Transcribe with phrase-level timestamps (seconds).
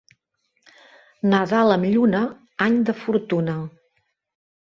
[1.33, 2.23] Nadal amb lluna,
[2.67, 3.59] any de fortuna.